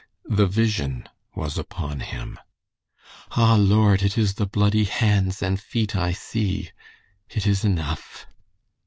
[0.25, 2.39] The Vision was upon him.
[3.33, 6.71] "Ah, Lord, it is the bloody hands and feet I see.
[7.29, 8.25] It is enough."